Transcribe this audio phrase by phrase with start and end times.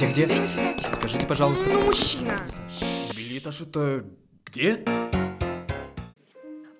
[0.00, 0.40] Где, где?
[0.94, 1.68] Скажите, пожалуйста.
[1.68, 2.40] Ну, мужчина.
[3.14, 4.02] Билетаж это
[4.46, 4.82] где?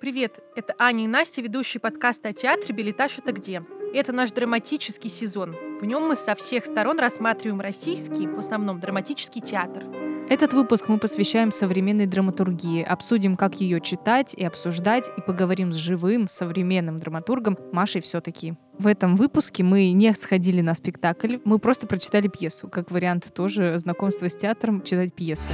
[0.00, 3.62] Привет, это Аня и Настя, ведущие подкаста о театре «Билетаж это где?».
[3.92, 5.54] Это наш драматический сезон.
[5.80, 9.84] В нем мы со всех сторон рассматриваем российский, в основном драматический театр.
[10.30, 15.74] Этот выпуск мы посвящаем современной драматургии, обсудим, как ее читать и обсуждать, и поговорим с
[15.74, 18.54] живым, современным драматургом Машей все-таки.
[18.78, 23.76] В этом выпуске мы не сходили на спектакль, мы просто прочитали пьесу, как вариант тоже
[23.78, 25.52] знакомства с театром, читать пьесы.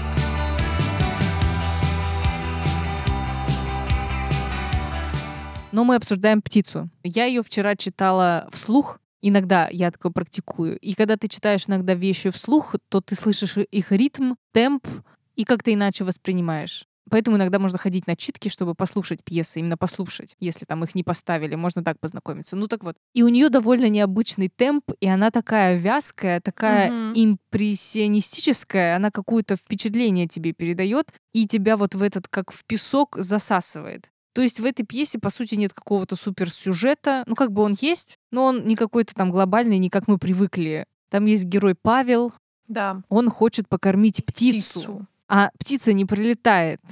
[5.72, 6.90] Но мы обсуждаем птицу.
[7.02, 10.78] Я ее вчера читала вслух, Иногда я такое практикую.
[10.78, 14.86] И когда ты читаешь иногда вещи вслух, то ты слышишь их ритм, темп
[15.34, 16.86] и как-то иначе воспринимаешь.
[17.10, 21.02] Поэтому иногда можно ходить на читки, чтобы послушать пьесы, именно послушать, если там их не
[21.02, 22.54] поставили, можно так познакомиться.
[22.54, 22.94] Ну так вот.
[23.14, 27.12] И у нее довольно необычный темп, и она такая вязкая, такая mm-hmm.
[27.14, 34.08] импрессионистическая, она какое-то впечатление тебе передает, и тебя вот в этот, как в песок, засасывает.
[34.36, 37.24] То есть в этой пьесе, по сути, нет какого-то суперсюжета.
[37.26, 40.84] Ну, как бы он есть, но он не какой-то там глобальный, не как мы привыкли.
[41.08, 42.34] Там есть герой Павел.
[42.68, 43.00] Да.
[43.08, 44.80] Он хочет покормить птицу.
[44.80, 45.06] птицу.
[45.26, 46.82] А птица не прилетает.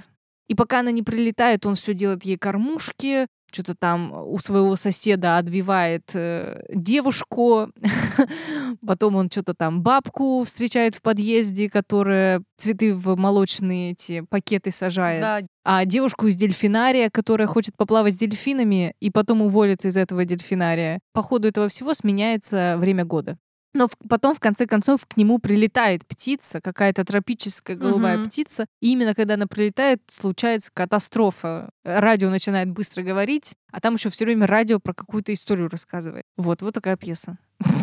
[0.48, 5.36] И пока она не прилетает, он все делает ей кормушки, что-то там у своего соседа
[5.36, 7.70] отбивает э, девушку,
[8.86, 15.20] потом он что-то там бабку встречает в подъезде, которая цветы в молочные эти пакеты сажает.
[15.20, 15.40] Да.
[15.64, 21.00] А девушку из дельфинария, которая хочет поплавать с дельфинами и потом уволиться из этого дельфинария.
[21.12, 23.38] По ходу этого всего сменяется время года.
[23.74, 28.26] Но потом, в конце концов, к нему прилетает птица, какая-то тропическая голубая угу.
[28.26, 28.66] птица.
[28.80, 31.70] И именно когда она прилетает, случается катастрофа.
[31.82, 36.24] Радио начинает быстро говорить, а там еще все время радио про какую-то историю рассказывает.
[36.36, 37.36] Вот, вот такая пьеса.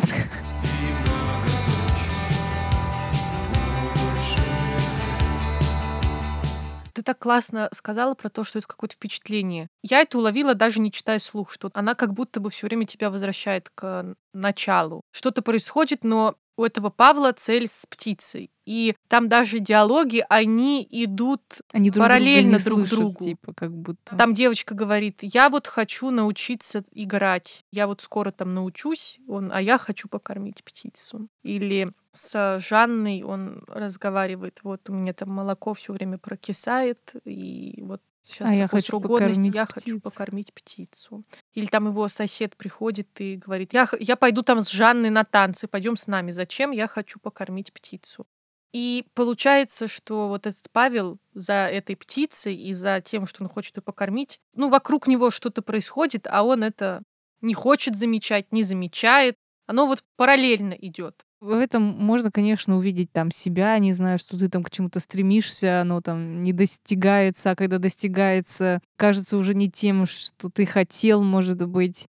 [6.93, 9.69] Ты так классно сказала про то, что это какое-то впечатление.
[9.81, 13.09] Я это уловила даже не читая слух, что она как будто бы все время тебя
[13.09, 15.01] возвращает к началу.
[15.11, 18.51] Что-то происходит, но у этого Павла цель с птицей.
[18.65, 21.41] И там даже диалоги, они идут
[21.73, 23.25] они друг параллельно друг, друг другу.
[23.25, 24.15] Типа, как будто.
[24.15, 29.61] Там девочка говорит, я вот хочу научиться играть, я вот скоро там научусь, он, а
[29.61, 31.27] я хочу покормить птицу.
[31.43, 38.01] Или с Жанной он разговаривает, вот у меня там молоко все время прокисает, и вот
[38.21, 39.83] Сейчас а я хочу годности, я птиц.
[39.83, 41.23] хочу покормить птицу.
[41.53, 45.67] Или там его сосед приходит и говорит, я, я пойду там с Жанной на танцы,
[45.67, 46.31] пойдем с нами.
[46.31, 46.71] Зачем?
[46.71, 48.27] Я хочу покормить птицу.
[48.73, 53.77] И получается, что вот этот Павел за этой птицей и за тем, что он хочет
[53.77, 57.03] ее покормить, ну, вокруг него что-то происходит, а он это
[57.41, 59.35] не хочет замечать, не замечает.
[59.65, 61.25] Оно вот параллельно идет.
[61.41, 65.81] В этом можно, конечно, увидеть там себя, не знаю, что ты там к чему-то стремишься,
[65.81, 71.67] оно там не достигается, а когда достигается, кажется уже не тем, что ты хотел, может
[71.67, 72.05] быть.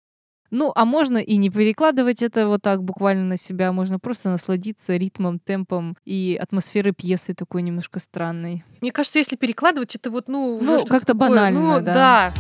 [0.50, 4.96] Ну, а можно и не перекладывать это вот так буквально на себя, можно просто насладиться
[4.96, 8.64] ритмом, темпом и атмосферой пьесы такой немножко странной.
[8.80, 11.92] Мне кажется, если перекладывать, это вот, ну, ну как-то банально, ну, да.
[11.92, 12.34] да.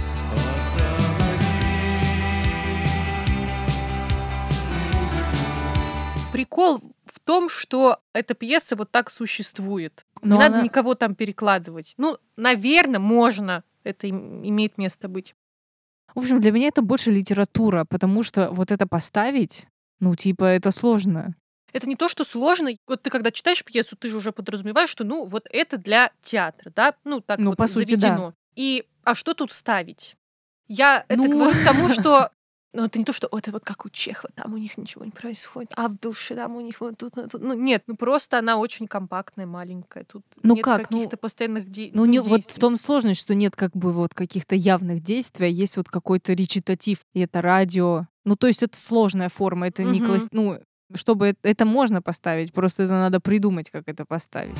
[6.38, 10.06] Прикол в том, что эта пьеса вот так существует.
[10.22, 10.48] Но Не она...
[10.48, 11.94] надо никого там перекладывать.
[11.98, 13.64] Ну, наверное, можно.
[13.82, 15.34] Это имеет место быть.
[16.14, 19.66] В общем, для меня это больше литература, потому что вот это поставить,
[19.98, 21.34] ну, типа, это сложно.
[21.72, 22.70] Это не то, что сложно.
[22.86, 26.70] Вот ты когда читаешь пьесу, ты же уже подразумеваешь, что, ну, вот это для театра,
[26.74, 26.94] да?
[27.02, 28.30] Ну, так ну, вот по сути, заведено.
[28.30, 28.34] Да.
[28.54, 30.14] И а что тут ставить?
[30.68, 31.24] Я ну...
[31.24, 32.30] это говорю к тому, что
[32.72, 35.10] но это не то, что это вот как у Чехова, там у них ничего не
[35.10, 37.40] происходит, а в душе там у них вот тут, тут.
[37.40, 40.88] ну нет, ну просто она очень компактная, маленькая, тут ну нет как?
[40.88, 44.14] каких-то ну, постоянных де- ну, не, вот в том сложность, что нет как бы вот
[44.14, 48.06] каких-то явных действий, а есть вот какой-то речитатив, и это радио.
[48.24, 49.90] Ну то есть это сложная форма, это угу.
[49.90, 50.60] не класс, ну
[50.94, 54.58] чтобы это можно поставить, просто это надо придумать, как это поставить.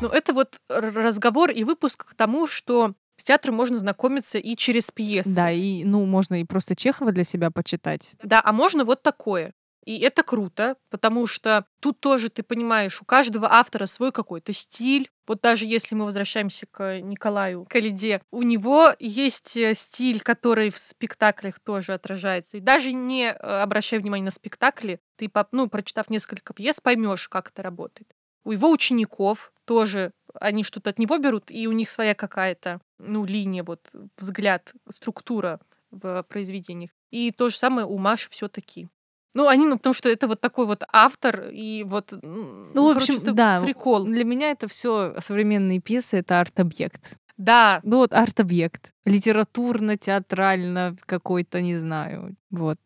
[0.00, 4.92] Ну, это вот разговор и выпуск к тому, что с театром можно знакомиться и через
[4.92, 5.34] пьесы.
[5.34, 8.14] Да, и, ну, можно и просто Чехова для себя почитать.
[8.22, 9.52] Да, а можно вот такое.
[9.84, 15.10] И это круто, потому что тут тоже ты понимаешь, у каждого автора свой какой-то стиль.
[15.26, 20.78] Вот даже если мы возвращаемся к Николаю Калиде, у него есть э, стиль, который в
[20.78, 22.58] спектаклях тоже отражается.
[22.58, 27.48] И даже не э, обращая внимания на спектакли, ты, ну, прочитав несколько пьес, поймешь, как
[27.48, 28.14] это работает.
[28.48, 33.26] У его учеников тоже они что-то от него берут, и у них своя какая-то, ну,
[33.26, 35.60] линия, вот, взгляд, структура
[35.90, 36.88] в произведениях.
[37.10, 38.88] И то же самое у Маши все таки
[39.34, 42.12] ну, они, ну, потому что это вот такой вот автор, и вот...
[42.22, 43.60] Ну, в общем, короче, это да.
[43.60, 44.04] прикол.
[44.04, 47.18] Для меня это все современные пьесы, это арт-объект.
[47.36, 48.94] Да, Ну вот арт-объект.
[49.04, 52.34] Литературно, театрально, какой-то, не знаю.
[52.50, 52.78] Вот.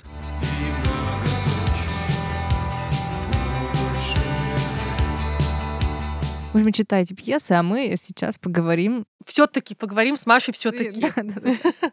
[6.52, 9.06] В общем, читайте пьесы, а мы сейчас поговорим.
[9.24, 11.90] все таки поговорим с Машей все таки Да, да, да.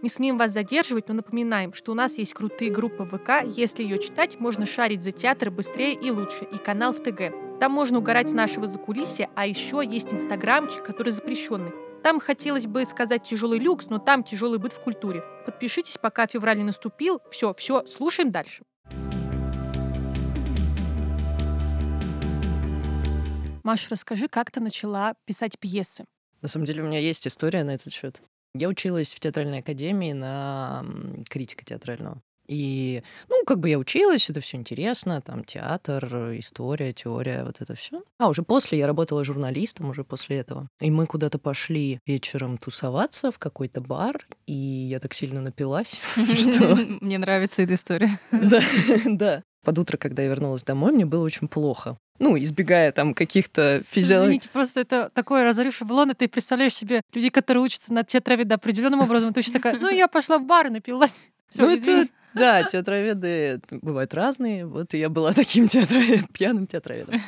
[0.00, 3.42] Не смеем вас задерживать, но напоминаем, что у нас есть крутые группы ВК.
[3.44, 6.46] Если ее читать, можно шарить за театр быстрее и лучше.
[6.52, 7.58] И канал в ТГ.
[7.58, 11.72] Там можно угорать с нашего закулисья, а еще есть инстаграмчик, который запрещенный.
[12.04, 15.24] Там хотелось бы сказать тяжелый люкс, но там тяжелый быт в культуре.
[15.44, 17.20] Подпишитесь, пока февраль не наступил.
[17.28, 18.62] Все, все, слушаем дальше.
[23.68, 26.06] Маша, расскажи, как ты начала писать пьесы?
[26.40, 28.22] На самом деле у меня есть история на этот счет.
[28.54, 30.86] Я училась в театральной академии на
[31.28, 32.22] критика театрального.
[32.46, 36.06] И, ну, как бы я училась, это все интересно, там театр,
[36.38, 38.02] история, теория, вот это все.
[38.18, 40.66] А уже после я работала журналистом, уже после этого.
[40.80, 46.74] И мы куда-то пошли вечером тусоваться в какой-то бар, и я так сильно напилась, что
[47.02, 48.18] Мне нравится эта история.
[48.32, 48.62] да,
[49.04, 49.42] да.
[49.62, 51.98] Под утро, когда я вернулась домой, мне было очень плохо.
[52.18, 54.24] Ну, избегая там каких-то физиологических...
[54.24, 56.14] Извините, просто это такой разрыв шаблона.
[56.14, 59.32] Ты представляешь себе людей, которые учатся на театроведе определенным образом.
[59.32, 61.28] Ты еще такая, ну, я пошла в бар и напилась.
[61.48, 64.66] Всё, Ну, это, да, театроведы бывают разные.
[64.66, 67.20] Вот я была таким театроведом, пьяным театроведом.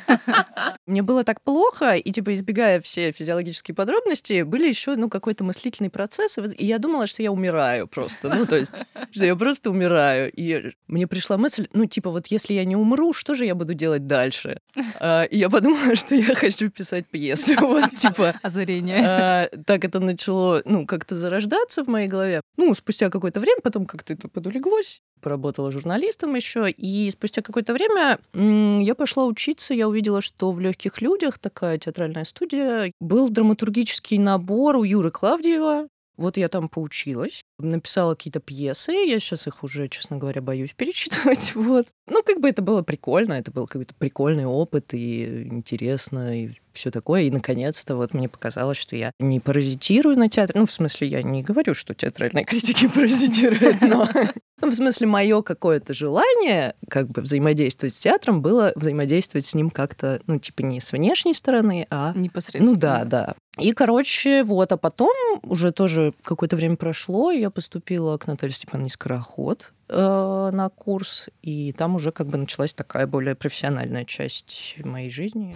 [0.85, 5.89] Мне было так плохо, и, типа, избегая все физиологические подробности, были еще, ну, какой-то мыслительный
[5.89, 8.29] процесс, и я думала, что я умираю просто.
[8.33, 8.73] Ну, то есть,
[9.11, 10.31] что я просто умираю.
[10.31, 13.73] И мне пришла мысль, ну, типа, вот если я не умру, что же я буду
[13.73, 14.59] делать дальше?
[14.99, 17.53] А, И я подумала, что я хочу писать пьесу.
[17.61, 19.03] Вот, типа, Озарение.
[19.05, 22.41] а, так это начало, ну, как-то зарождаться в моей голове.
[22.57, 24.90] Ну, спустя какое-то время, потом как-то это подулеглось.
[25.21, 30.99] Поработала журналистом еще, и спустя какое-то время я пошла учиться, я увидела, что в легких
[30.99, 35.87] людях такая театральная студия был драматургический набор у Юры Клавдиева.
[36.21, 41.55] Вот я там поучилась, написала какие-то пьесы, я сейчас их уже, честно говоря, боюсь перечитывать.
[41.55, 41.87] Вот.
[42.07, 46.91] Ну, как бы это было прикольно, это был какой-то прикольный опыт и интересно, и все
[46.91, 47.23] такое.
[47.23, 50.59] И, наконец-то, вот мне показалось, что я не паразитирую на театре.
[50.59, 54.07] Ну, в смысле, я не говорю, что театральные критики паразитируют, но...
[54.63, 59.71] Ну, в смысле, мое какое-то желание как бы взаимодействовать с театром было взаимодействовать с ним
[59.71, 62.71] как-то, ну, типа не с внешней стороны, а Непосредственно.
[62.71, 63.35] ну да, да.
[63.61, 65.13] И, короче, вот, а потом
[65.43, 71.71] уже тоже какое-то время прошло, я поступила к Наталье Степановне Скороход э, на курс, и
[71.73, 75.55] там уже как бы началась такая более профессиональная часть моей жизни.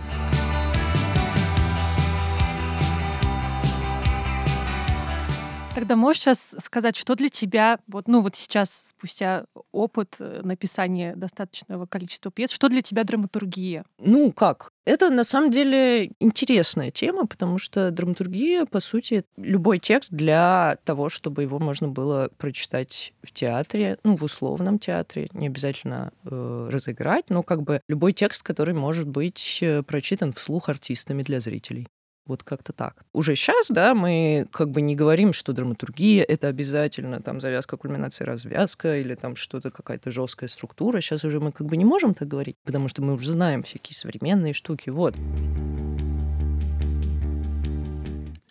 [5.75, 9.43] Тогда можешь сейчас сказать, что для тебя, вот, ну вот сейчас, спустя
[9.73, 13.83] опыт э, написания достаточного количества пьес, что для тебя драматургия?
[13.99, 14.71] Ну, как?
[14.85, 21.09] Это на самом деле интересная тема, потому что драматургия, по сути, любой текст для того,
[21.09, 27.29] чтобы его можно было прочитать в театре, ну, в условном театре, не обязательно э, разыграть,
[27.29, 31.89] но как бы любой текст, который может быть э, прочитан вслух артистами для зрителей.
[32.25, 33.05] Вот как-то так.
[33.13, 38.25] Уже сейчас, да, мы как бы не говорим, что драматургия— это обязательно там завязка, кульминация,
[38.25, 41.01] развязка или там что-то, какая-то жесткая структура.
[41.01, 43.95] Сейчас уже мы как бы не можем так говорить, потому что мы уже знаем всякие
[43.95, 44.89] современные штуки.
[44.89, 45.13] Вот.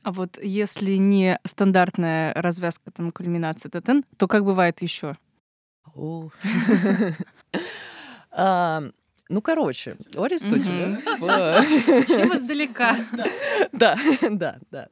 [0.05, 5.17] А вот если не стандартная развязка, там, кульминация, т.т., то как бывает еще?
[9.29, 9.97] Ну, короче,
[11.19, 11.27] в-
[11.89, 12.97] Начнем издалека.
[13.73, 13.97] Да,
[14.31, 14.89] да, да.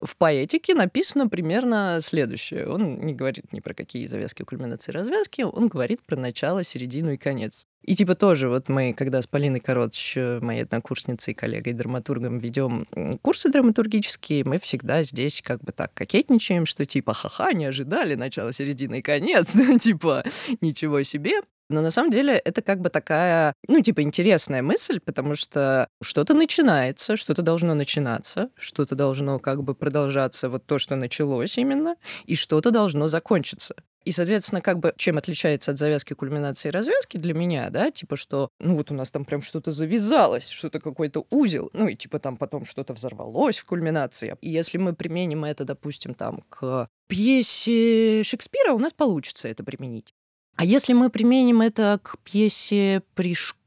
[0.00, 2.68] В поэтике написано примерно следующее.
[2.68, 7.16] Он не говорит ни про какие завязки, кульминации, развязки, он говорит про начало, середину и
[7.16, 7.64] конец.
[7.82, 12.86] И типа тоже, вот мы, когда с Полиной Коротч, моей однокурсницей и коллегой драматургом, ведем
[13.22, 18.52] курсы драматургические, мы всегда здесь как бы так кокетничаем, что типа ха-ха, не ожидали начало,
[18.52, 20.22] середина и конец, типа
[20.60, 21.40] ничего себе.
[21.70, 26.34] Но на самом деле это как бы такая, ну, типа, интересная мысль, потому что что-то
[26.34, 32.34] начинается, что-то должно начинаться, что-то должно как бы продолжаться, вот то, что началось именно, и
[32.34, 33.74] что-то должно закончиться.
[34.04, 38.16] И, соответственно, как бы чем отличается от завязки, кульминации и развязки для меня, да, типа
[38.16, 42.18] что, ну вот у нас там прям что-то завязалось, что-то какой-то узел, ну и типа
[42.18, 44.36] там потом что-то взорвалось в кульминации.
[44.42, 50.12] И если мы применим это, допустим, там к пьесе Шекспира, у нас получится это применить.
[50.56, 53.02] А если мы применим это к пьесе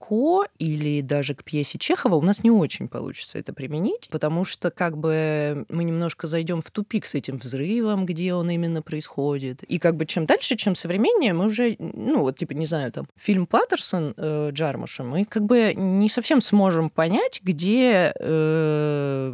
[0.08, 4.72] Пришко или даже к пьесе Чехова, у нас не очень получится это применить, потому что
[4.72, 9.64] как бы мы немножко зайдем в тупик с этим взрывом, где он именно происходит.
[9.64, 13.08] И как бы чем дальше, чем современнее, мы уже, ну вот типа, не знаю, там,
[13.16, 19.34] фильм Паттерсон э, Джармуша, мы как бы не совсем сможем понять, где э,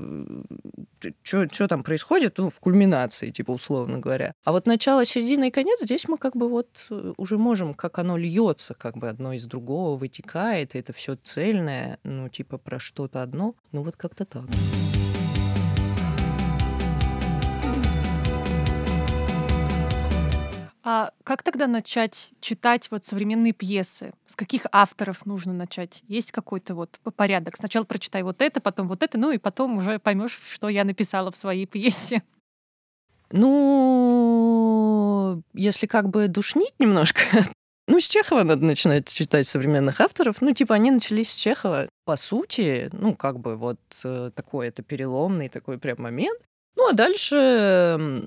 [1.23, 4.33] что там происходит ну, в кульминации, типа, условно говоря.
[4.43, 7.99] А вот начало, середина и конец, здесь мы как бы вот э, уже можем, как
[7.99, 12.79] оно льется, как бы одно из другого вытекает, и это все цельное, ну, типа, про
[12.79, 13.55] что-то одно.
[13.71, 14.45] Ну, вот как-то так.
[20.85, 24.11] А как тогда начать читать вот современные пьесы?
[24.25, 26.03] С каких авторов нужно начать?
[26.09, 27.55] Есть какой-то вот порядок?
[27.55, 31.31] Сначала прочитай вот это, потом вот это, ну и потом уже поймешь, что я написала
[31.31, 32.21] в своей пьесе.
[33.31, 37.21] Ну, если как бы душнить немножко,
[37.87, 40.41] ну, с Чехова надо начинать читать современных авторов.
[40.41, 41.89] Ну, типа, они начались с Чехова.
[42.05, 46.39] По сути, ну, как бы вот э, такой это переломный такой прям момент.
[46.75, 48.25] Ну, а дальше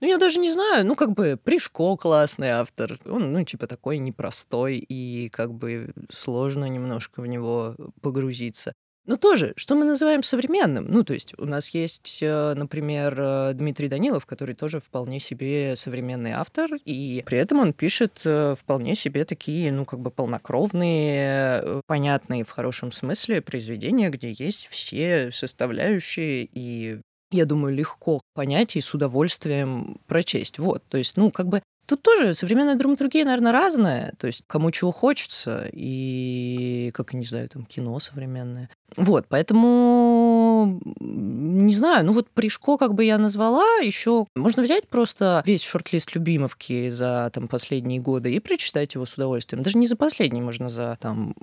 [0.00, 2.98] ну, я даже не знаю, ну, как бы Пришко классный автор.
[3.06, 8.74] Он, ну, типа, такой непростой, и как бы сложно немножко в него погрузиться.
[9.06, 10.86] Но тоже, что мы называем современным?
[10.88, 15.76] Ну, то есть у нас есть, э, например, э, Дмитрий Данилов, который тоже вполне себе
[15.76, 21.82] современный автор, и при этом он пишет э, вполне себе такие, ну, как бы полнокровные,
[21.86, 27.00] понятные в хорошем смысле произведения, где есть все составляющие и
[27.32, 30.60] я думаю, легко понять и с удовольствием прочесть.
[30.60, 34.12] Вот, то есть, ну, как бы Тут тоже современная драматургия, наверное, разная.
[34.18, 38.68] То есть кому чего хочется, и, как, не знаю, там, кино современное.
[38.96, 45.42] Вот, поэтому, не знаю, ну вот Пришко как бы я назвала, еще можно взять просто
[45.44, 49.62] весь шорт-лист Любимовки за там последние годы и прочитать его с удовольствием.
[49.62, 51.34] Даже не за последний, можно за там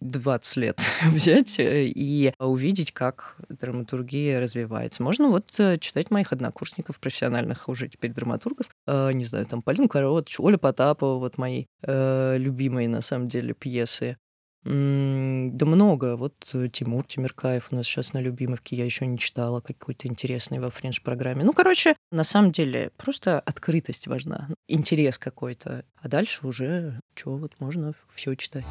[0.00, 5.02] 20 э, лет взять э, и увидеть, как драматургия развивается.
[5.02, 10.38] Можно вот э, читать моих однокурсников, профессиональных уже теперь драматургов, не знаю, там Полина Коротч,
[10.40, 14.16] Оля Потапова, вот мои любимые на самом деле пьесы.
[14.64, 16.16] Да много.
[16.16, 18.76] Вот э, Тимур Тимиркаев у нас сейчас на Любимовке.
[18.76, 21.42] Я еще не читала какой-то интересный во френч-программе.
[21.42, 25.84] Ну, короче, на самом деле, просто открытость важна, интерес какой-то.
[26.00, 28.64] А дальше уже, что вот можно все читать.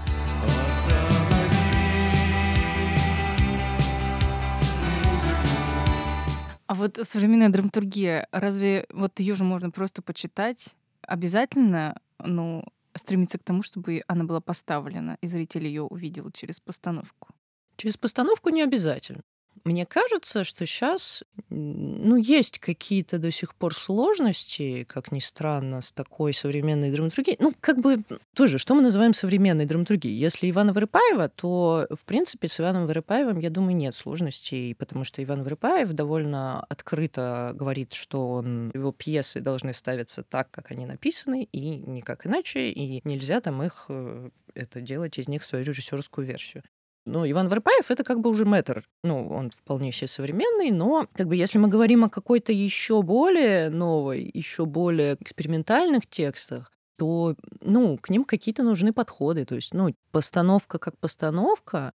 [6.67, 10.77] А вот современная драматургия, разве вот ее же можно просто почитать?
[11.01, 12.63] Обязательно, ну,
[12.95, 17.29] стремиться к тому, чтобы она была поставлена, и зритель ее увидел через постановку?
[17.77, 19.23] Через постановку не обязательно.
[19.63, 25.91] Мне кажется, что сейчас, ну, есть какие-то до сих пор сложности, как ни странно, с
[25.91, 27.37] такой современной драматургией.
[27.39, 28.01] Ну, как бы
[28.33, 30.15] тоже, что мы называем современной драматургией?
[30.15, 35.23] Если Ивана Вырыпаева, то, в принципе, с Иваном Вырыпаевым, я думаю, нет сложностей, потому что
[35.23, 41.47] Иван Вырыпаев довольно открыто говорит, что он, его пьесы должны ставиться так, как они написаны,
[41.51, 46.63] и никак иначе, и нельзя там их э, это делать из них свою режиссерскую версию.
[47.05, 48.87] Ну, Иван Варпаев это как бы уже мэтр.
[49.03, 53.69] Ну, он вполне себе современный, но как бы если мы говорим о какой-то еще более
[53.69, 59.45] новой, еще более экспериментальных текстах, то, ну, к ним какие-то нужны подходы.
[59.45, 61.93] То есть, ну, постановка как постановка,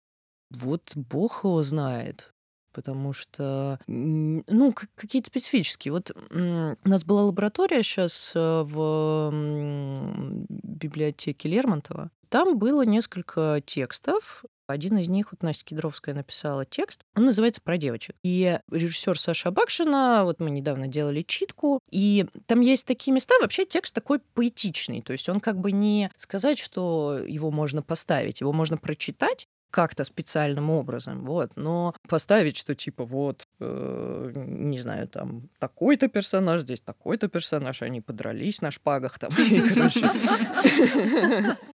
[0.50, 2.32] вот бог его знает.
[2.72, 5.92] Потому что, ну, какие-то специфические.
[5.92, 9.30] Вот у нас была лаборатория сейчас э, в
[10.48, 12.10] библиотеке Лермонтова.
[12.34, 17.76] Там было несколько текстов, один из них, вот Настя Кедровская написала текст, он называется «Про
[17.76, 18.16] девочек».
[18.24, 23.66] И режиссер Саша Бакшина, вот мы недавно делали читку, и там есть такие места, вообще
[23.66, 28.52] текст такой поэтичный, то есть он как бы не сказать, что его можно поставить, его
[28.52, 35.50] можно прочитать, как-то специальным образом, вот, но поставить, что типа вот, э, не знаю, там
[35.60, 39.30] такой-то персонаж, здесь такой-то персонаж, они подрались на шпагах там,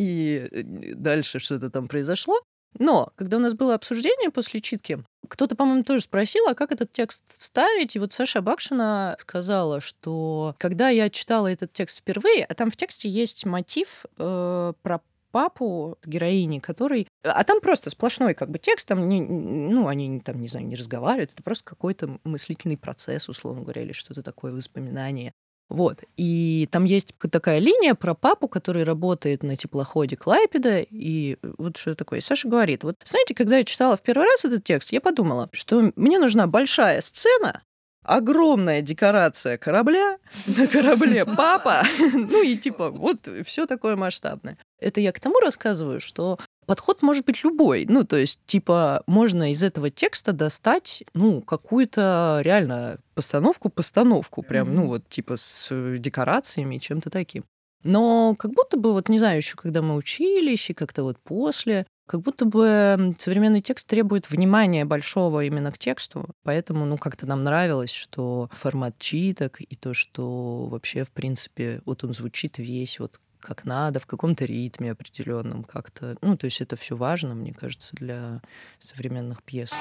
[0.00, 0.62] и э,
[0.94, 2.40] дальше что-то там произошло.
[2.78, 6.92] Но когда у нас было обсуждение после читки, кто-то, по-моему, тоже спросил, а как этот
[6.92, 7.96] текст ставить?
[7.96, 12.76] И вот Саша Бакшина сказала, что когда я читала этот текст впервые, а там в
[12.76, 15.00] тексте есть мотив э, про
[15.32, 17.06] папу героини, который...
[17.22, 20.76] А там просто сплошной как бы текст, там не, ну, они там, не знаю, не
[20.76, 25.32] разговаривают, это просто какой-то мыслительный процесс, условно говоря, или что-то такое, воспоминание.
[25.70, 26.02] Вот.
[26.16, 30.80] И там есть такая линия про папу, который работает на теплоходе Клайпеда.
[30.90, 32.20] И вот что такое.
[32.20, 35.92] Саша говорит, вот знаете, когда я читала в первый раз этот текст, я подумала, что
[35.94, 37.62] мне нужна большая сцена,
[38.02, 44.58] огромная декорация корабля, на корабле папа, ну и типа вот все такое масштабное.
[44.80, 47.86] Это я к тому рассказываю, что подход может быть любой.
[47.88, 54.86] Ну, то есть, типа, можно из этого текста достать, ну, какую-то реально постановку-постановку, прям, ну,
[54.86, 55.68] вот, типа, с
[55.98, 57.44] декорациями и чем-то таким.
[57.82, 61.86] Но как будто бы, вот, не знаю, еще когда мы учились, и как-то вот после,
[62.06, 67.42] как будто бы современный текст требует внимания большого именно к тексту, поэтому, ну, как-то нам
[67.42, 73.18] нравилось, что формат читок и то, что вообще, в принципе, вот он звучит весь вот
[73.40, 76.16] как надо, в каком-то ритме определенном как-то.
[76.22, 78.40] Ну, то есть это все важно, мне кажется, для
[78.78, 79.72] современных пьес.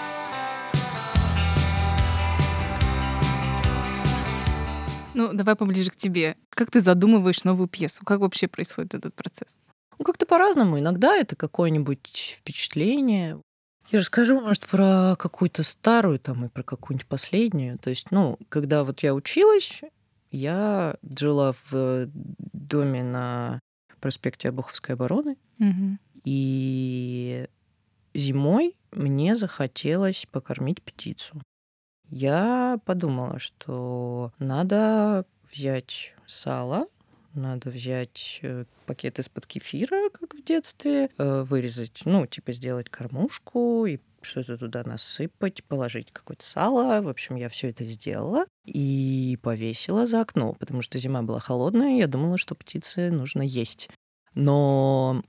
[5.14, 6.38] Ну, давай поближе к тебе.
[6.50, 8.06] Как ты задумываешь новую пьесу?
[8.06, 9.60] Как вообще происходит этот процесс?
[9.98, 10.80] Ну, как-то по-разному.
[10.80, 13.42] Иногда это какое-нибудь впечатление.
[13.92, 17.78] Я расскажу, может, про какую-то старую там и про какую-нибудь последнюю.
[17.80, 19.82] То есть, ну, когда вот я училась,
[20.32, 23.60] я жила в доме на
[24.00, 25.38] проспекте Обуховской обороны.
[25.60, 25.98] Угу.
[26.26, 27.48] И
[28.14, 31.42] зимой мне захотелось покормить птицу.
[32.10, 36.88] Я подумала, что надо взять сало,
[37.34, 43.86] надо взять э, пакет из-под кефира, как в детстве, э, вырезать, ну, типа сделать кормушку
[43.86, 47.02] и что-то туда насыпать, положить какое-то сало.
[47.02, 51.96] В общем, я все это сделала и повесила за окно, потому что зима была холодная,
[51.96, 53.90] и я думала, что птице нужно есть.
[54.34, 55.22] Но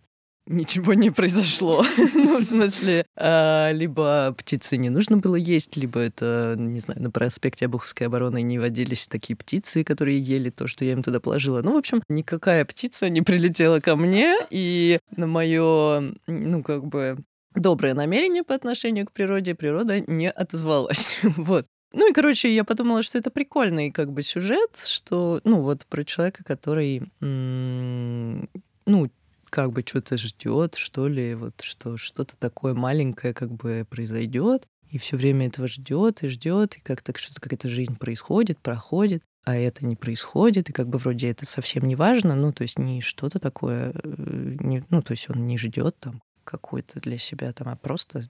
[0.50, 1.85] ничего не произошло.
[2.14, 7.11] ну, в смысле, а, либо птицы не нужно было есть, либо это, не знаю, на
[7.11, 11.62] проспекте Обуховской обороны не водились такие птицы, которые ели то, что я им туда положила.
[11.62, 17.18] Ну, в общем, никакая птица не прилетела ко мне, и на мое, ну, как бы,
[17.54, 21.19] доброе намерение по отношению к природе природа не отозвалась.
[21.23, 21.66] вот.
[21.92, 26.04] Ну и, короче, я подумала, что это прикольный как бы сюжет, что, ну, вот про
[26.04, 29.11] человека, который, ну,
[29.50, 34.99] как бы что-то ждет, что ли, вот что что-то такое маленькое как бы произойдет, и
[34.99, 39.84] все время этого ждет и ждет, и как-то что-то какая-то жизнь происходит, проходит, а это
[39.84, 43.41] не происходит, и как бы вроде это совсем не важно, ну, то есть не что-то
[43.41, 47.76] такое, э, не, ну, то есть он не ждет там какой-то для себя там, а
[47.76, 48.28] просто...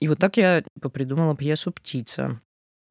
[0.00, 2.40] И вот так я придумала пьесу «Птица».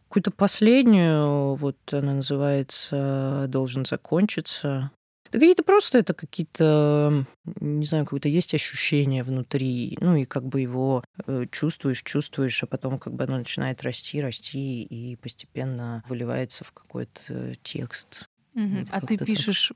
[0.07, 4.91] Какую-то последнюю, вот она называется «Должен закончиться».
[5.31, 7.25] Да какие-то просто это какие-то,
[7.59, 12.67] не знаю, какое-то есть ощущение внутри, ну и как бы его э, чувствуешь, чувствуешь, а
[12.67, 18.29] потом как бы оно начинает расти, расти и постепенно выливается в какой-то текст.
[18.53, 18.67] Угу.
[18.67, 19.71] Вот а ты пишешь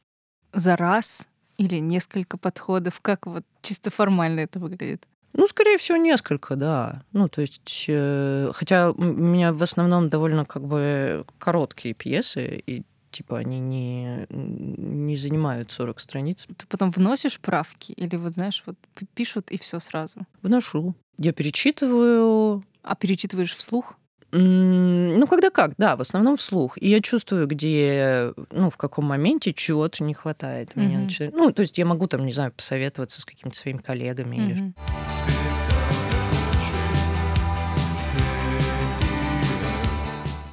[0.52, 0.62] так.
[0.62, 3.02] за раз или несколько подходов?
[3.02, 5.08] Как вот чисто формально это выглядит?
[5.34, 7.04] Ну, скорее всего, несколько, да.
[7.12, 12.84] Ну, то есть, э, хотя у меня в основном довольно как бы короткие пьесы, и
[13.12, 16.48] типа они не, не занимают 40 страниц.
[16.58, 18.78] Ты потом вносишь правки или вот знаешь, вот
[19.14, 20.22] пишут и все сразу?
[20.42, 20.96] Вношу.
[21.18, 22.64] Я перечитываю.
[22.84, 23.98] А перечитываешь вслух?
[24.32, 26.78] Ну, когда как, да, в основном вслух.
[26.82, 30.72] И я чувствую, где, ну, в каком моменте чего-то не хватает.
[30.72, 30.86] Mm-hmm.
[30.86, 31.36] Меня начинает...
[31.36, 34.50] Ну, то есть я могу там, не знаю, посоветоваться с какими-то своими коллегами mm-hmm.
[34.50, 34.74] или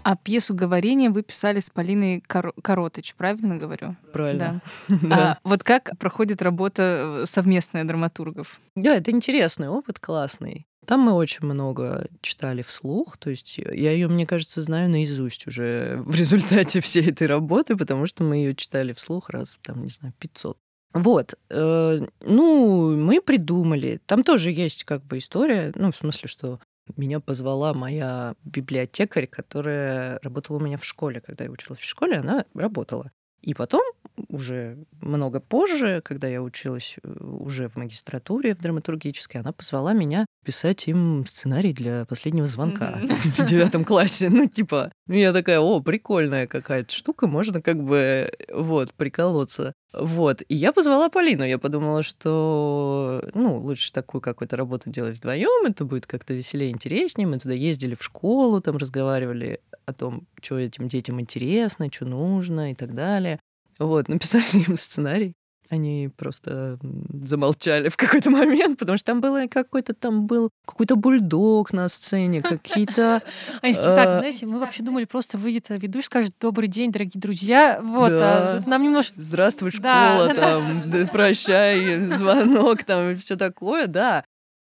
[0.05, 3.97] А пьесу говорения вы писали с Полиной Кор- Коротыч, правильно говорю?
[4.13, 4.61] Правильно.
[4.87, 4.97] Да.
[5.03, 5.17] да.
[5.17, 8.61] А вот как проходит работа э, совместная драматургов?
[8.77, 10.67] Да, это интересный опыт, классный.
[10.87, 16.03] Там мы очень много читали вслух, то есть я ее, мне кажется, знаю наизусть уже
[16.05, 20.15] в результате всей этой работы, потому что мы ее читали вслух раз, там, не знаю,
[20.19, 20.59] 500.
[20.95, 24.01] Вот, э, ну, мы придумали.
[24.07, 26.61] Там тоже есть как бы история, ну, в смысле, что
[26.97, 31.21] меня позвала моя библиотекарь, которая работала у меня в школе.
[31.21, 33.11] Когда я училась в школе, она работала.
[33.41, 33.83] И потом,
[34.29, 40.27] уже много позже, когда я училась э, уже в магистратуре в драматургической, она позвала меня
[40.45, 42.99] писать им сценарий для последнего звонка
[43.39, 44.29] в девятом классе.
[44.31, 49.73] Ну, типа, ну, я такая, о, прикольная какая-то штука, можно как бы, вот, приколоться.
[49.93, 50.43] Вот.
[50.49, 51.45] И я позвала Полину.
[51.45, 57.27] Я подумала, что, ну, лучше такую какую-то работу делать вдвоем, это будет как-то веселее, интереснее.
[57.27, 62.73] Мы туда ездили в школу, там разговаривали о том, что этим детям интересно, что нужно
[62.73, 63.39] и так далее.
[63.79, 65.35] Вот, написали им сценарий.
[65.71, 66.79] Они просто
[67.23, 72.43] замолчали в какой-то момент, потому что там было какой-то там был какой-то бульдог на сцене,
[72.43, 73.23] какие-то.
[73.63, 77.19] Они такие, так, а, знаете, мы вообще думали, просто выйдет ведущий, скажет добрый день, дорогие
[77.19, 77.81] друзья.
[77.83, 79.15] Вот, а нам немножко.
[79.17, 84.23] Здравствуй, школа, там, прощай, звонок, там и все такое, да.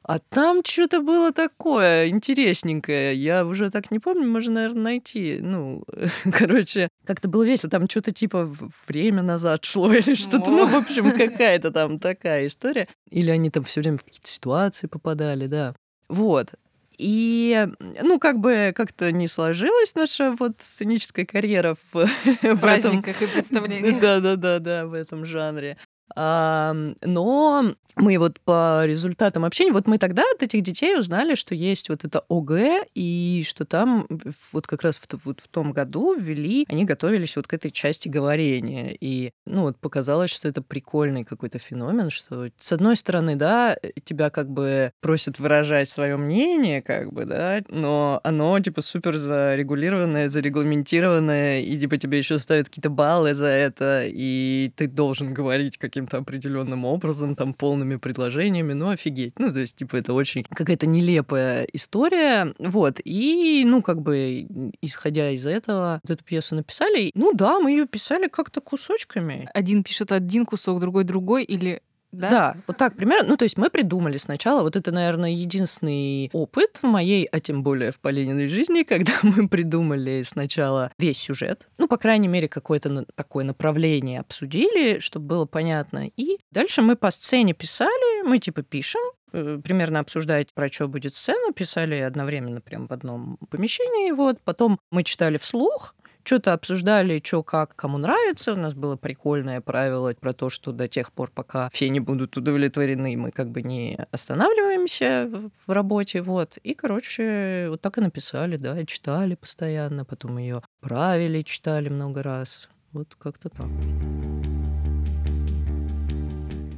[0.04, 3.16] А там что-то было такое интересненькое.
[3.16, 5.40] Я уже так не помню, можно, наверное, найти.
[5.42, 5.84] Ну,
[6.38, 7.70] короче, как-то было весело.
[7.70, 8.54] Там что-то типа
[8.88, 10.50] время назад шло или что-то.
[10.50, 12.88] Ну, в общем, какая-то там такая история.
[13.12, 15.74] Или они там все время в какие-то ситуации попадали, да.
[16.10, 16.54] Вот.
[16.98, 17.68] И,
[18.02, 23.28] ну, как бы как-то не сложилась наша вот сценическая карьера в, в этом праздниках и
[23.28, 24.00] представлениях.
[24.02, 25.78] да, да, да, да, в этом жанре.
[26.16, 31.90] Но мы вот по результатам общения, вот мы тогда от этих детей узнали, что есть
[31.90, 34.08] вот это ОГЭ, и что там
[34.52, 38.10] вот как раз в, вот в том году ввели, они готовились вот к этой части
[38.10, 38.96] говорения.
[39.00, 44.30] И, ну, вот показалось, что это прикольный какой-то феномен, что с одной стороны, да, тебя
[44.30, 51.62] как бы просят выражать свое мнение, как бы, да, но оно типа супер зарегулированное, зарегламентированное,
[51.62, 56.86] и типа тебе еще ставят какие-то баллы за это, и ты должен говорить каким-то определенным
[56.86, 59.38] образом, там полными предложениями, ну офигеть.
[59.38, 62.52] Ну, то есть, типа, это очень какая-то нелепая история.
[62.58, 63.00] Вот.
[63.06, 64.48] И, ну, как бы,
[64.82, 67.12] исходя из этого, вот эту пьесу написали.
[67.14, 69.48] Ну да, мы ее писали как-то кусочками.
[69.54, 72.30] Один пишет один кусок, другой другой, или да?
[72.30, 72.56] Да?
[72.68, 73.30] вот так примерно.
[73.30, 77.64] Ну, то есть мы придумали сначала, вот это, наверное, единственный опыт в моей, а тем
[77.64, 83.06] более в Полининой жизни, когда мы придумали сначала весь сюжет, ну, по крайней мере, какое-то
[83.16, 86.10] такое направление обсудили, чтобы было понятно.
[86.16, 91.16] И дальше мы по сцене писали, мы типа пишем, э, примерно обсуждать, про что будет
[91.16, 94.40] сцена, писали одновременно прям в одном помещении, вот.
[94.44, 98.54] Потом мы читали вслух, что-то обсуждали, что как кому нравится.
[98.54, 102.38] У нас было прикольное правило про то, что до тех пор, пока все не будут
[102.38, 105.30] удовлетворены, мы как бы не останавливаемся
[105.68, 106.22] в, работе.
[106.22, 106.58] Вот.
[106.58, 112.24] И, короче, вот так и написали, да, и читали постоянно, потом ее правили, читали много
[112.24, 112.70] раз.
[112.92, 113.68] Вот как-то так.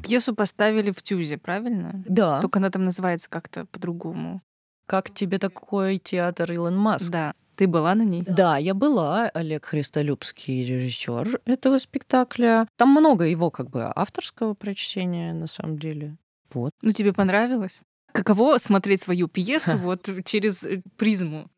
[0.04, 2.04] Пьесу поставили в Тюзе, правильно?
[2.08, 2.40] Да.
[2.40, 4.42] Только она там называется как-то по-другому.
[4.86, 7.10] Как тебе такой театр Илон Маск?
[7.10, 7.34] Да.
[7.56, 8.22] Ты была на ней?
[8.22, 9.30] Да, я была.
[9.30, 12.68] Олег Христолюбский режиссер этого спектакля.
[12.76, 16.18] Там много его как бы авторского прочтения на самом деле.
[16.54, 16.72] Вот.
[16.82, 17.84] Ну, тебе понравилось?
[18.12, 21.50] Каково смотреть свою пьесу вот через э, призму?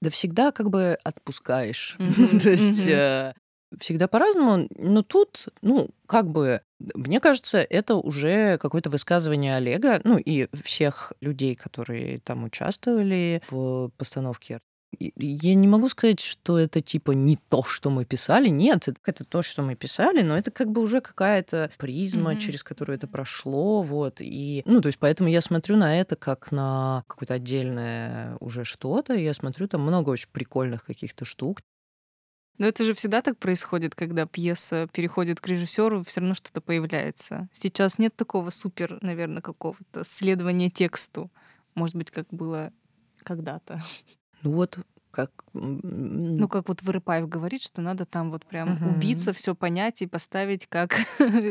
[0.00, 1.96] Да всегда как бы отпускаешь.
[2.42, 3.34] То есть э,
[3.78, 4.68] всегда по-разному.
[4.76, 6.60] Но тут, ну, как бы,
[6.94, 13.90] мне кажется, это уже какое-то высказывание Олега, ну, и всех людей, которые там участвовали в
[13.96, 14.60] постановке.
[14.98, 18.48] Я не могу сказать, что это типа не то, что мы писали.
[18.48, 22.38] Нет, это, то, что мы писали, но это как бы уже какая-то призма, Мгм.
[22.40, 24.16] через которую это прошло, вот.
[24.20, 29.14] И, ну, то есть поэтому я смотрю на это как на какое-то отдельное уже что-то.
[29.14, 31.60] Я смотрю, там много очень прикольных каких-то штук.
[32.58, 37.48] Но это же всегда так происходит, когда пьеса переходит к режиссеру, все равно что-то появляется.
[37.52, 41.30] Сейчас нет такого супер, наверное, какого-то следования тексту.
[41.74, 42.72] Может быть, как было
[43.24, 43.80] когда-то.
[44.42, 44.78] Ну вот
[45.10, 45.30] как...
[45.52, 48.96] Ну, как вот Вырыпаев говорит, что надо там вот прям Мгм.
[48.96, 50.96] убиться, все понять и поставить как,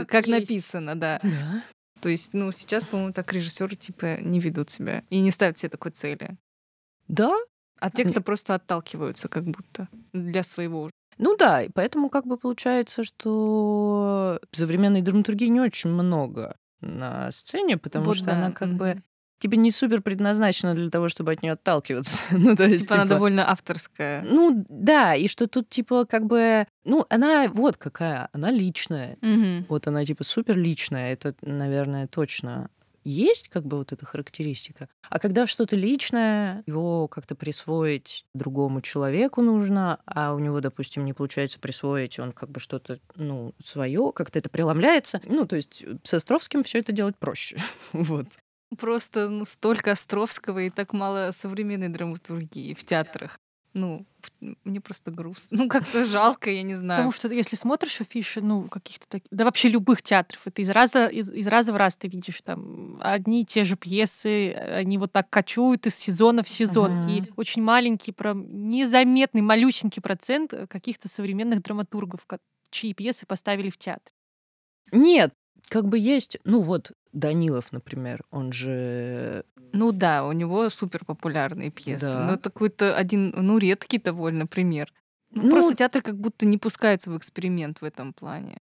[0.08, 0.28] как, есть.
[0.28, 1.20] написано, да.
[1.24, 1.64] Да.
[2.02, 5.70] То есть, ну, сейчас, по-моему, так режиссеры типа не ведут себя и не ставят себе
[5.70, 6.38] такой цели.
[7.08, 7.36] Да,
[7.82, 10.90] От текста просто отталкиваются как будто для своего.
[11.18, 17.78] Ну да, и поэтому как бы получается, что современной драматургии не очень много на сцене,
[17.78, 19.04] потому Вот что да, она как бы мгм.
[19.40, 22.24] тебе не супер предназначена для того, чтобы от нее отталкиваться.
[22.32, 24.24] ну, то есть, Типа она довольно авторская.
[24.24, 29.18] Ну да, и что тут типа как бы, ну она вот какая, она личная.
[29.22, 29.66] Мгм.
[29.70, 32.70] Вот она типа супер личная, это, наверное, точно
[33.04, 34.90] есть как бы вот эта характеристика.
[35.10, 41.14] А когда что-то личное, его как-то присвоить другому человеку нужно, а у него, допустим, не
[41.14, 45.22] получается присвоить, он как бы что-то, ну, свое, как-то это преломляется.
[45.26, 47.58] Ну, то есть с Островским все это делать проще.
[47.94, 48.28] вот.
[48.78, 53.38] Просто ну, столько Островского и так мало современной драматургии в театрах.
[53.74, 54.06] Ну,
[54.40, 55.58] мне просто грустно.
[55.62, 57.00] Ну, как-то жалко, я не знаю.
[57.00, 61.08] Потому что если смотришь афиши, ну, каких-то таких, да вообще любых театров, это из раза,
[61.08, 65.12] из, из раза в раз ты видишь там одни и те же пьесы, они вот
[65.12, 67.04] так кочуют из сезона в сезон.
[67.04, 67.10] Мгм.
[67.10, 72.26] И очень маленький, прям незаметный, малюсенький процент каких-то современных драматургов,
[72.72, 74.12] чьи пьесы поставили в театр.
[74.92, 75.34] Нет,
[75.70, 81.72] как бы есть, ну вот Данилов, например, он же Ну да, у него супер популярные
[81.72, 82.06] пьесы.
[82.06, 82.26] Да.
[82.26, 84.92] Но это какой-то один, ну, редкий довольно пример.
[85.34, 88.58] Ну, Ну, просто театр как будто не пускается в эксперимент в этом плане.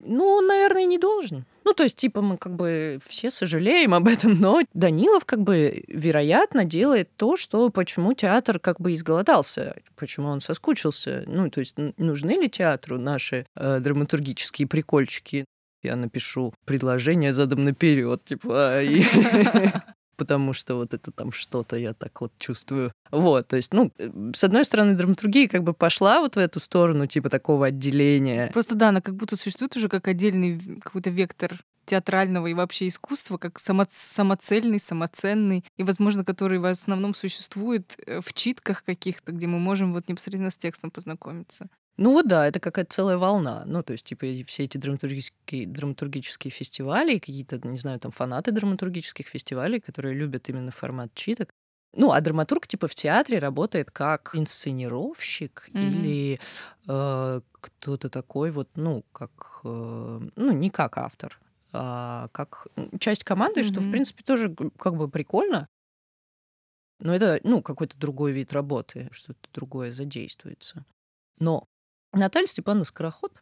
[0.00, 1.44] Ну, он, наверное, не должен.
[1.64, 5.82] Ну, то есть, типа, мы как бы все сожалеем об этом, но Данилов, как бы,
[5.88, 11.24] вероятно, делает то, что почему театр как бы изголодался, почему он соскучился.
[11.26, 15.44] Ну, то есть, нужны ли театру наши э, драматургические прикольчики?
[15.82, 19.04] я напишу предложение задом наперед, типа, и
[20.18, 22.92] потому что вот это там что-то я так вот чувствую.
[23.10, 26.60] Вот, то есть, ну, э, с одной стороны, драматургия как бы пошла вот в эту
[26.60, 28.50] сторону, типа такого отделения.
[28.52, 33.38] Просто да, она как будто существует уже как отдельный какой-то вектор театрального и вообще искусства,
[33.38, 39.46] как само самоцельный, самоценный, и, возможно, который в основном существует э, в читках каких-то, где
[39.46, 41.68] мы можем вот непосредственно с текстом познакомиться.
[41.98, 43.64] Ну вот да, это какая-то целая волна.
[43.66, 49.26] Ну, то есть, типа, все эти драматургические, драматургические фестивали, какие-то, не знаю, там, фанаты драматургических
[49.26, 51.50] фестивалей, которые любят именно формат читок.
[51.96, 55.80] Ну, а драматург, типа, в театре работает как инсценировщик mm-hmm.
[55.80, 56.40] или
[56.86, 61.40] э, кто-то такой вот, ну, как, э, ну, не как автор,
[61.72, 62.68] а как
[63.00, 63.72] часть команды, mm-hmm.
[63.72, 65.66] что, в принципе, тоже как бы прикольно.
[67.00, 70.84] Но это, ну, какой-то другой вид работы, что-то другое задействуется.
[71.40, 71.66] Но
[72.12, 73.32] Наталья Степановна Скороход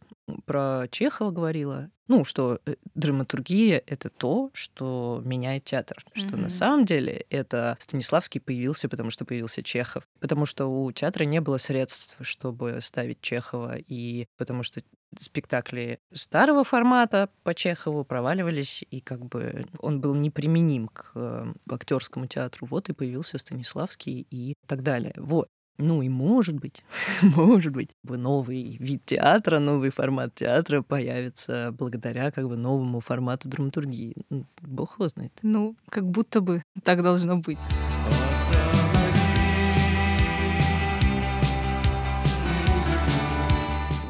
[0.45, 5.97] про Чехова говорила, ну, что э, драматургия— это то, что меняет театр.
[5.97, 6.19] Mm-hmm.
[6.19, 10.07] Что на самом деле это Станиславский появился, потому что появился Чехов.
[10.19, 14.81] Потому что у театра не было средств, чтобы ставить Чехова, и потому что
[15.19, 22.27] спектакли старого формата по Чехову проваливались, и как бы он был неприменим к э, актерскому
[22.27, 22.67] театру.
[22.67, 25.13] Вот и появился Станиславский и так далее.
[25.17, 25.49] Вот.
[25.77, 26.83] Ну и может быть,
[27.21, 34.15] может быть, новый вид театра, новый формат театра появится благодаря как бы новому формату драматургии.
[34.61, 35.31] Бог его знает.
[35.43, 37.59] Ну, как будто бы так должно быть.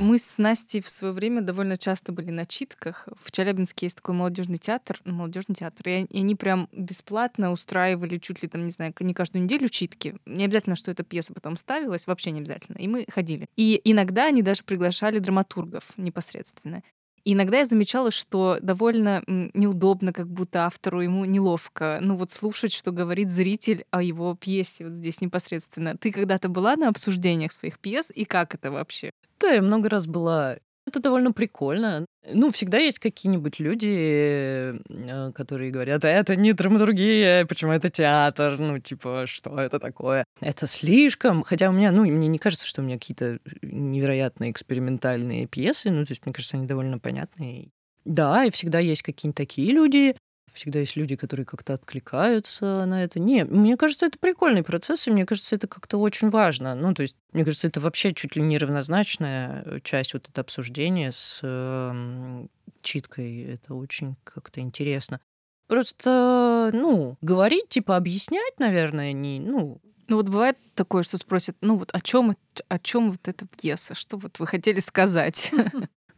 [0.08, 3.10] Мы с Настей в свое время довольно часто были на читках.
[3.22, 8.42] В Челябинске есть такой молодежный театр, ну, молодежный театр, и они прям бесплатно устраивали чуть
[8.42, 10.16] ли там, не знаю, не каждую неделю читки.
[10.26, 12.78] Не обязательно, что эта пьеса потом ставилась, вообще не обязательно.
[12.78, 13.50] И мы ходили.
[13.58, 16.84] И иногда они даже приглашали драматургов непосредственно.
[17.28, 22.72] И иногда я замечала, что довольно неудобно, как будто автору ему неловко, ну вот слушать,
[22.72, 25.98] что говорит зритель о его пьесе вот здесь непосредственно.
[25.98, 29.12] Ты когда-то была на обсуждениях своих пьес, и как это вообще?
[29.42, 30.56] Да, я много раз была.
[30.88, 32.06] Это довольно прикольно.
[32.34, 38.58] Ну, всегда есть какие-нибудь люди, э, которые говорят, а это не драматургия, почему это театр,
[38.58, 40.24] ну, типа, что это такое?
[40.40, 41.44] Это слишком.
[41.44, 46.06] Хотя у меня, ну, мне не кажется, что у меня какие-то невероятные экспериментальные пьесы, ну,
[46.06, 47.68] то есть, мне кажется, они довольно понятные.
[48.06, 50.16] Да, и всегда есть какие-нибудь такие люди,
[50.54, 53.20] всегда есть люди, которые как-то откликаются на это.
[53.20, 56.76] Не, мне кажется, это прикольный процесс, и мне кажется, это как-то очень важно.
[56.76, 60.42] Ну, то есть, мне кажется, это вообще чуть ли не равнозначная э, часть вот это
[60.42, 62.48] обсуждения с э,
[62.82, 63.44] читкой.
[63.44, 65.20] Это очень как-то интересно.
[65.68, 71.76] Просто, ну, говорить, типа, объяснять, наверное, не, ну, ну вот бывает такое, что спросят, ну
[71.76, 72.38] вот о чем,
[72.70, 75.52] о чем вот эта пьеса, что вот вы хотели сказать?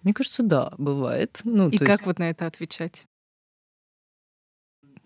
[0.04, 1.42] Мне кажется, да, бывает.
[1.44, 2.06] Ну, и как есть...
[2.06, 3.06] вот на это отвечать?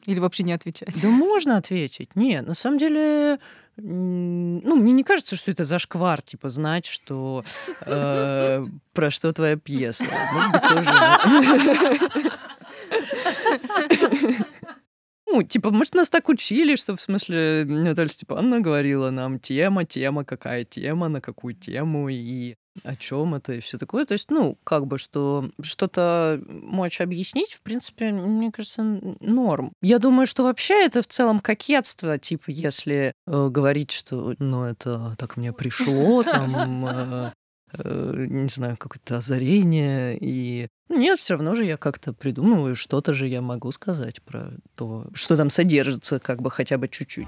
[0.06, 1.02] Или вообще не отвечать?
[1.02, 2.16] Да можно ответить.
[2.16, 3.40] Не, на самом деле,
[3.78, 7.44] ну, мне не кажется, что это зашквар, типа, знать, что
[7.86, 10.06] э, про что твоя пьеса.
[15.26, 20.24] Ну, типа, может, нас так учили, что в смысле Наталья Степановна говорила нам тема, тема,
[20.24, 24.06] какая тема, на какую тему, и о чем это и все такое.
[24.06, 29.74] То есть, ну, как бы, что что-то мочь объяснить, в принципе, мне кажется, норм.
[29.82, 35.16] Я думаю, что вообще это в целом кокетство, типа, если э, говорить, что, ну, это
[35.18, 37.32] так мне пришло, там, э,
[37.74, 43.28] э, не знаю, какое-то озарение, и нет, все равно же я как-то придумываю, что-то же
[43.28, 47.28] я могу сказать про то, что там содержится, как бы хотя бы чуть-чуть.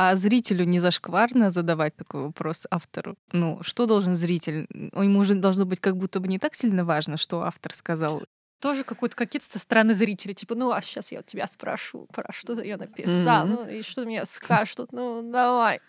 [0.00, 3.16] А зрителю не зашкварно задавать такой вопрос автору?
[3.32, 4.68] Ну, что должен зритель?
[4.70, 8.22] Ему же должно быть как будто бы не так сильно важно, что автор сказал.
[8.60, 10.34] Тоже какое-то кокетство стороны зрителя.
[10.34, 13.50] Типа, ну, а сейчас я у тебя спрошу, про что я написал, mm-hmm.
[13.50, 15.80] ну, и что мне скажут, ну, давай.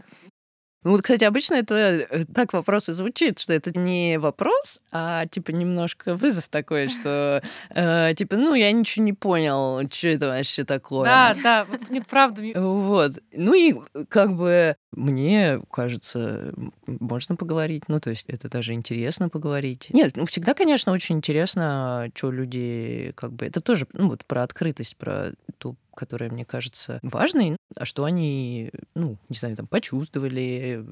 [0.84, 5.26] Ну вот, кстати, обычно это э, так вопрос и звучит, что это не вопрос, а
[5.26, 10.63] типа немножко вызов такой, что э, типа, ну, я ничего не понял, что это вообще
[10.63, 11.06] такое.
[11.06, 12.42] Да, да, нет, правда.
[12.56, 13.12] Вот.
[13.34, 13.76] Ну и
[14.08, 16.54] как бы мне кажется,
[16.88, 17.84] можно поговорить.
[17.88, 19.88] Ну, то есть это даже интересно поговорить.
[19.91, 23.45] Нет, ну, всегда, конечно, очень интересно, что люди как бы...
[23.45, 28.71] Это тоже, ну, вот про открытость, про ту которая, мне кажется, важной, а что они,
[28.95, 30.86] ну, не знаю, там, почувствовали,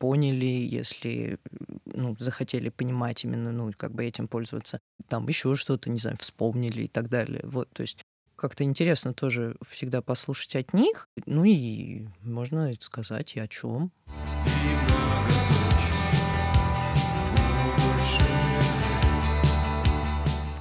[0.00, 1.38] поняли, если,
[1.86, 6.82] ну, захотели понимать именно, ну, как бы этим пользоваться, там еще что-то, не знаю, вспомнили
[6.82, 7.42] и так далее.
[7.44, 8.02] Вот, то есть
[8.38, 13.90] как-то интересно тоже всегда послушать от них, ну и можно сказать и о чем.
[14.06, 15.07] И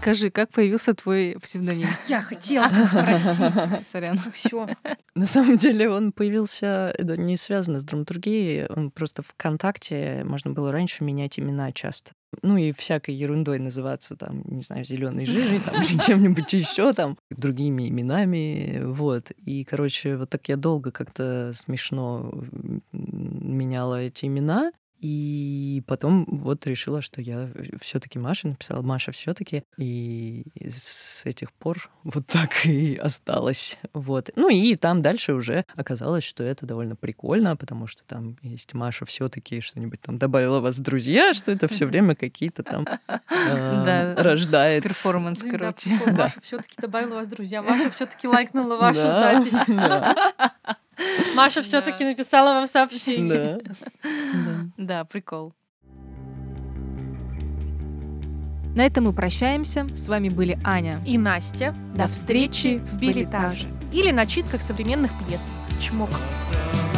[0.07, 1.89] Скажи, как появился твой псевдоним?
[2.07, 3.85] Я хотела спросить.
[3.85, 4.17] Сорян.
[4.31, 4.65] Все.
[5.15, 10.71] На самом деле он появился это не связано с драматургией, он просто ВКонтакте можно было
[10.71, 12.13] раньше менять имена часто.
[12.41, 17.17] Ну и всякой ерундой называться там, не знаю, зеленой жижей там, или чем-нибудь еще там,
[17.29, 19.31] другими именами, вот.
[19.31, 22.31] И, короче, вот так я долго как-то смешно
[22.93, 30.45] меняла эти имена, и потом вот решила, что я все-таки Маша написала Маша все-таки, и
[30.59, 33.77] с этих пор вот так и осталось.
[33.93, 34.31] Вот.
[34.35, 39.05] Ну и там дальше уже оказалось, что это довольно прикольно, потому что там есть Маша
[39.05, 44.83] все-таки что-нибудь там добавила вас в друзья, что это все время какие-то там э, рождает.
[44.83, 45.89] Перформанс, короче.
[46.07, 47.61] Маша все-таки добавила вас, друзья.
[47.61, 49.57] Маша все-таки лайкнула вашу запись.
[51.35, 53.59] Маша все-таки написала вам сообщение.
[53.63, 54.09] да.
[54.77, 55.53] Да, прикол.
[58.75, 59.87] На этом мы прощаемся.
[59.95, 61.01] С вами были Аня.
[61.05, 61.75] И Настя.
[61.95, 63.69] До встречи в билетаже.
[63.91, 65.51] Или на читках современных пьес.
[65.79, 66.09] Чмок.
[66.09, 66.96] Просто